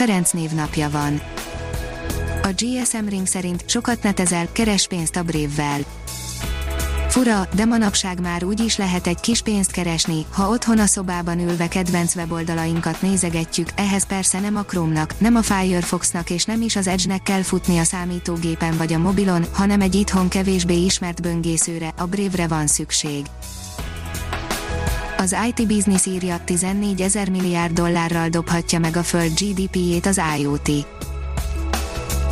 Ferenc 0.00 0.30
névnapja 0.30 0.90
van. 0.90 1.20
A 2.42 2.48
GSM 2.56 3.06
Ring 3.08 3.26
szerint 3.26 3.62
sokat 3.66 4.02
netezel, 4.02 4.48
keres 4.52 4.86
pénzt 4.86 5.16
a 5.16 5.22
brévvel. 5.22 5.80
Fura, 7.08 7.48
de 7.54 7.64
manapság 7.64 8.20
már 8.20 8.44
úgy 8.44 8.60
is 8.60 8.76
lehet 8.76 9.06
egy 9.06 9.20
kis 9.20 9.42
pénzt 9.42 9.70
keresni, 9.70 10.26
ha 10.32 10.48
otthon 10.48 10.78
a 10.78 10.86
szobában 10.86 11.38
ülve 11.38 11.68
kedvenc 11.68 12.14
weboldalainkat 12.14 13.02
nézegetjük, 13.02 13.68
ehhez 13.76 14.06
persze 14.06 14.40
nem 14.40 14.56
a 14.56 14.64
Chrome-nak, 14.64 15.14
nem 15.18 15.34
a 15.36 15.42
Firefox-nak 15.42 16.30
és 16.30 16.44
nem 16.44 16.60
is 16.60 16.76
az 16.76 16.86
Edge-nek 16.86 17.22
kell 17.22 17.42
futni 17.42 17.78
a 17.78 17.84
számítógépen 17.84 18.76
vagy 18.76 18.92
a 18.92 18.98
mobilon, 18.98 19.44
hanem 19.52 19.80
egy 19.80 19.94
itthon 19.94 20.28
kevésbé 20.28 20.84
ismert 20.84 21.22
böngészőre, 21.22 21.94
a 21.96 22.04
brévre 22.04 22.46
van 22.46 22.66
szükség. 22.66 23.26
Az 25.20 25.36
IT 25.48 25.66
Business 25.66 26.06
írja, 26.06 26.40
14 26.44 27.00
ezer 27.00 27.30
milliárd 27.30 27.72
dollárral 27.72 28.28
dobhatja 28.28 28.78
meg 28.78 28.96
a 28.96 29.02
föld 29.02 29.32
GDP-jét 29.40 30.06
az 30.06 30.20
IoT. 30.38 30.70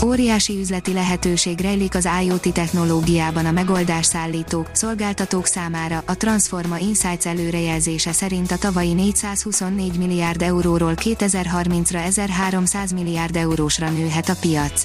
Óriási 0.05 0.58
üzleti 0.58 0.92
lehetőség 0.92 1.61
rejlik 1.61 1.95
az 1.95 2.08
IoT 2.22 2.53
technológiában 2.53 3.47
a 3.47 3.50
megoldás 3.50 4.06
szállítók, 4.06 4.70
szolgáltatók 4.72 5.47
számára. 5.47 6.03
A 6.06 6.17
Transforma 6.17 6.78
Insights 6.78 7.27
előrejelzése 7.27 8.12
szerint 8.12 8.50
a 8.50 8.58
tavalyi 8.58 8.92
424 8.92 9.98
milliárd 9.98 10.42
euróról 10.42 10.95
2030-ra 10.97 12.06
1300 12.06 12.92
milliárd 12.92 13.36
eurósra 13.36 13.91
nőhet 13.91 14.28
a 14.28 14.36
piac. 14.41 14.84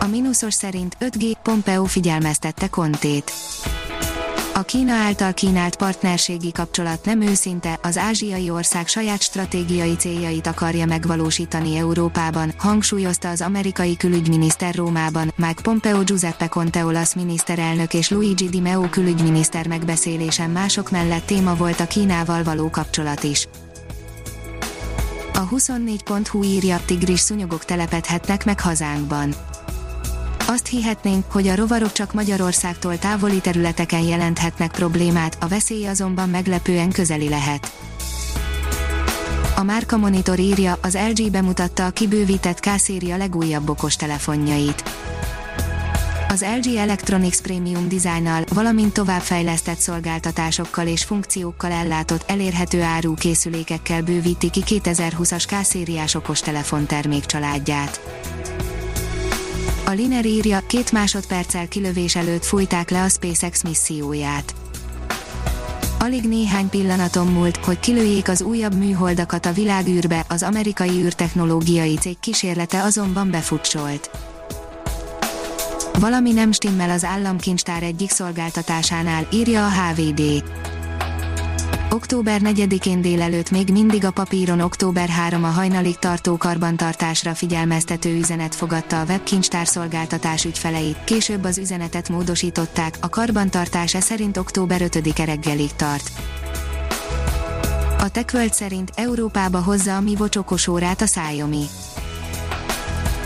A 0.00 0.06
mínuszos 0.06 0.54
szerint 0.54 0.96
5G 1.00 1.32
Pompeo 1.42 1.84
figyelmeztette 1.84 2.68
Kontét. 2.68 3.32
A 4.56 4.62
Kína 4.62 4.92
által 4.92 5.32
kínált 5.32 5.76
partnerségi 5.76 6.52
kapcsolat 6.52 7.04
nem 7.04 7.20
őszinte, 7.20 7.78
az 7.82 7.96
ázsiai 7.96 8.50
ország 8.50 8.86
saját 8.86 9.22
stratégiai 9.22 9.96
céljait 9.96 10.46
akarja 10.46 10.86
megvalósítani 10.86 11.76
Európában, 11.76 12.54
hangsúlyozta 12.58 13.28
az 13.28 13.40
amerikai 13.40 13.96
külügyminiszter 13.96 14.74
Rómában, 14.74 15.32
Mike 15.36 15.62
Pompeo 15.62 16.02
Giuseppe 16.02 16.48
Conte 16.48 16.84
olasz 16.84 17.14
miniszterelnök 17.14 17.94
és 17.94 18.10
Luigi 18.10 18.48
Di 18.48 18.60
Meo 18.60 18.88
külügyminiszter 18.88 19.66
megbeszélésen 19.66 20.50
mások 20.50 20.90
mellett 20.90 21.26
téma 21.26 21.54
volt 21.54 21.80
a 21.80 21.86
Kínával 21.86 22.42
való 22.42 22.70
kapcsolat 22.70 23.22
is. 23.22 23.48
A 25.34 25.48
24.hu 25.48 26.42
írja, 26.42 26.80
tigris 26.84 27.20
szúnyogok 27.20 27.64
telepedhetnek 27.64 28.44
meg 28.44 28.60
hazánkban 28.60 29.34
azt 30.48 30.66
hihetnénk, 30.66 31.24
hogy 31.32 31.48
a 31.48 31.54
rovarok 31.54 31.92
csak 31.92 32.12
Magyarországtól 32.12 32.98
távoli 32.98 33.40
területeken 33.40 34.02
jelenthetnek 34.02 34.70
problémát, 34.70 35.36
a 35.40 35.48
veszély 35.48 35.86
azonban 35.86 36.28
meglepően 36.28 36.90
közeli 36.90 37.28
lehet. 37.28 37.72
A 39.56 39.62
Márka 39.62 39.96
Monitor 39.96 40.38
írja, 40.38 40.78
az 40.82 40.98
LG 41.14 41.30
bemutatta 41.30 41.86
a 41.86 41.90
kibővített 41.90 42.60
K-széria 42.60 43.16
legújabb 43.16 43.68
okostelefonjait. 43.68 44.82
Az 46.28 46.44
LG 46.60 46.74
Electronics 46.74 47.40
Premium 47.40 47.88
Designnal, 47.88 48.44
valamint 48.52 48.92
továbbfejlesztett 48.92 49.78
szolgáltatásokkal 49.78 50.86
és 50.86 51.04
funkciókkal 51.04 51.70
ellátott 51.70 52.30
elérhető 52.30 52.82
áru 52.82 53.14
készülékekkel 53.14 54.02
bővíti 54.02 54.50
ki 54.50 54.62
2020-as 54.66 55.44
K-szériás 55.46 56.14
okostelefon 56.14 56.86
termékcsaládját. 56.86 58.00
A 59.88 59.90
Liner 59.90 60.26
írja, 60.26 60.60
két 60.66 60.92
másodperccel 60.92 61.68
kilövés 61.68 62.16
előtt 62.16 62.44
fújták 62.44 62.90
le 62.90 63.02
a 63.02 63.08
SpaceX 63.08 63.62
misszióját. 63.62 64.54
Alig 65.98 66.28
néhány 66.28 66.68
pillanaton 66.68 67.26
múlt, 67.26 67.56
hogy 67.56 67.80
kilőjék 67.80 68.28
az 68.28 68.42
újabb 68.42 68.74
műholdakat 68.74 69.46
a 69.46 69.52
világűrbe, 69.52 70.24
az 70.28 70.42
amerikai 70.42 71.02
űrtechnológiai 71.02 71.94
cég 71.94 72.18
kísérlete 72.20 72.82
azonban 72.82 73.30
befutcsolt. 73.30 74.10
Valami 76.00 76.32
nem 76.32 76.52
stimmel 76.52 76.90
az 76.90 77.04
államkincstár 77.04 77.82
egyik 77.82 78.10
szolgáltatásánál, 78.10 79.26
írja 79.32 79.66
a 79.66 79.70
HVD. 79.70 80.44
Október 81.96 82.40
4-én 82.44 83.00
délelőtt 83.00 83.50
még 83.50 83.68
mindig 83.68 84.04
a 84.04 84.10
papíron 84.10 84.60
október 84.60 85.08
3 85.08 85.44
a 85.44 85.48
hajnalig 85.48 85.96
tartó 85.98 86.36
karbantartásra 86.36 87.34
figyelmeztető 87.34 88.16
üzenet 88.16 88.54
fogadta 88.54 89.00
a 89.00 89.04
webkincstár 89.04 89.66
szolgáltatás 89.66 90.44
ügyfeleit, 90.44 91.04
később 91.04 91.44
az 91.44 91.58
üzenetet 91.58 92.08
módosították, 92.08 92.96
a 93.00 93.08
karbantartás 93.08 93.94
e 93.94 94.00
szerint 94.00 94.36
október 94.36 94.80
5-e 94.84 95.24
reggelig 95.24 95.72
tart. 95.72 96.10
A 97.98 98.08
TechWorld 98.08 98.52
szerint 98.52 98.90
Európába 98.94 99.62
hozza 99.62 99.96
a 99.96 100.00
Mi 100.00 100.16
Watch 100.18 100.68
órát 100.68 101.00
a 101.00 101.04
Xiaomi. 101.04 101.64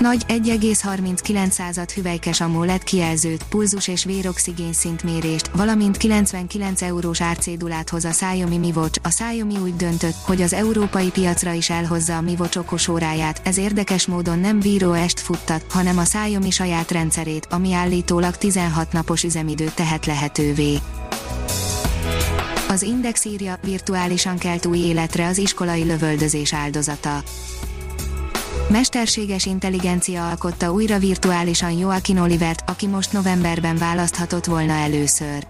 Nagy 0.01 0.25
1,39 0.29 1.89
hüvelykes 1.95 2.41
AMOLED 2.41 2.85
kijelzőt, 2.85 3.45
pulzus 3.49 3.89
és 3.89 4.05
véroxigén 4.05 4.73
szintmérést, 4.73 5.51
valamint 5.55 5.97
99 5.97 6.83
eurós 6.83 7.21
árcédulát 7.21 7.89
hoz 7.89 8.05
a 8.05 8.09
Xiaomi 8.09 8.59
Mi. 8.59 8.73
A 9.03 9.09
Xiaomi 9.09 9.57
úgy 9.57 9.77
döntött, 9.77 10.15
hogy 10.23 10.43
az 10.43 10.53
európai 10.53 11.11
piacra 11.11 11.53
is 11.53 11.71
elhozza 11.71 12.17
a 12.17 12.21
Mi 12.21 12.35
Watch 12.39 12.59
okos 12.59 12.89
óráját, 12.89 13.41
ez 13.45 13.59
érdekes 13.59 14.07
módon 14.07 14.39
nem 14.39 14.61
Viro 14.61 14.93
est 14.93 15.21
futtat, 15.21 15.65
hanem 15.71 15.99
a 15.99 16.03
Xiaomi 16.03 16.51
saját 16.51 16.91
rendszerét, 16.91 17.47
ami 17.51 17.73
állítólag 17.73 18.37
16 18.37 18.93
napos 18.93 19.23
üzemidőt 19.23 19.75
tehet 19.75 20.07
lehetővé. 20.07 20.79
Az 22.69 22.83
Index 22.83 23.25
írja, 23.25 23.59
virtuálisan 23.63 24.39
kelt 24.39 24.67
új 24.67 24.79
életre 24.79 25.27
az 25.27 25.39
iskolai 25.39 25.85
lövöldözés 25.85 26.55
áldozata 26.55 27.23
mesterséges 28.71 29.47
intelligencia 29.47 30.29
alkotta 30.29 30.73
újra 30.73 30.99
virtuálisan 30.99 31.73
Joaquin 31.73 32.19
Olivert, 32.19 32.71
aki 32.71 32.87
most 32.87 33.13
novemberben 33.13 33.77
választhatott 33.77 34.45
volna 34.45 34.73
először. 34.73 35.47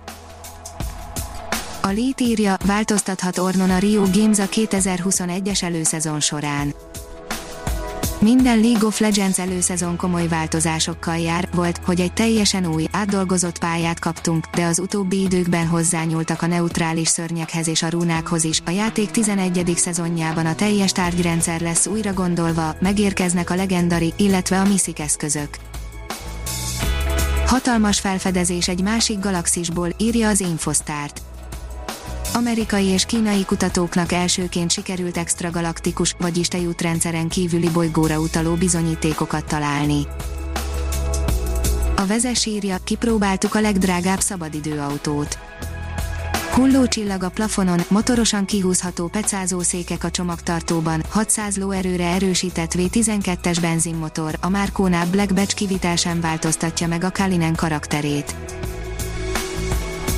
A 1.82 1.86
Lead 1.86 2.20
írja, 2.20 2.56
változtathat 2.66 3.38
Ornon 3.38 3.70
a 3.70 3.78
Rio 3.78 4.02
Games 4.12 4.38
a 4.38 4.46
2021-es 4.46 5.62
előszezon 5.62 6.20
során. 6.20 6.74
Minden 8.20 8.60
League 8.60 8.86
of 8.86 9.00
Legends 9.00 9.38
előszezon 9.38 9.96
komoly 9.96 10.28
változásokkal 10.28 11.16
jár, 11.16 11.48
volt, 11.54 11.80
hogy 11.84 12.00
egy 12.00 12.12
teljesen 12.12 12.66
új, 12.66 12.86
átdolgozott 12.90 13.58
pályát 13.58 13.98
kaptunk, 13.98 14.46
de 14.54 14.64
az 14.64 14.78
utóbbi 14.78 15.20
időkben 15.20 15.66
hozzányúltak 15.66 16.42
a 16.42 16.46
neutrális 16.46 17.08
szörnyekhez 17.08 17.68
és 17.68 17.82
a 17.82 17.88
rúnákhoz 17.88 18.44
is. 18.44 18.60
A 18.64 18.70
játék 18.70 19.10
11. 19.10 19.72
szezonjában 19.76 20.46
a 20.46 20.54
teljes 20.54 20.92
tárgyrendszer 20.92 21.60
lesz 21.60 21.86
újra 21.86 22.12
gondolva, 22.12 22.76
megérkeznek 22.80 23.50
a 23.50 23.54
legendari, 23.54 24.12
illetve 24.16 24.60
a 24.60 24.64
miszik 24.64 24.98
eszközök. 24.98 25.48
Hatalmas 27.46 28.00
felfedezés 28.00 28.68
egy 28.68 28.82
másik 28.82 29.18
galaxisból, 29.18 29.88
írja 29.98 30.28
az 30.28 30.40
Infosztárt 30.40 31.22
Amerikai 32.32 32.84
és 32.84 33.04
kínai 33.04 33.44
kutatóknak 33.44 34.12
elsőként 34.12 34.70
sikerült 34.70 35.16
extragalaktikus, 35.16 36.14
vagyis 36.18 36.48
tejútrendszeren 36.48 37.28
kívüli 37.28 37.68
bolygóra 37.68 38.18
utaló 38.18 38.54
bizonyítékokat 38.54 39.44
találni. 39.44 40.06
A 41.96 42.06
vezes 42.06 42.46
írja, 42.46 42.76
kipróbáltuk 42.84 43.54
a 43.54 43.60
legdrágább 43.60 44.20
szabadidőautót. 44.20 45.38
Hulló 46.52 46.86
csillag 46.86 47.22
a 47.22 47.28
plafonon, 47.28 47.80
motorosan 47.88 48.44
kihúzható 48.44 49.06
pecázó 49.06 49.60
székek 49.60 50.04
a 50.04 50.10
csomagtartóban, 50.10 51.02
600 51.08 51.56
lóerőre 51.56 52.04
erősített 52.04 52.72
V12-es 52.74 53.58
benzinmotor, 53.60 54.36
a 54.40 54.48
márkónál 54.48 55.06
Black 55.06 55.34
Batch 55.34 55.54
kivitel 55.54 55.96
sem 55.96 56.20
változtatja 56.20 56.86
meg 56.86 57.04
a 57.04 57.10
Kalinen 57.10 57.54
karakterét. 57.54 58.34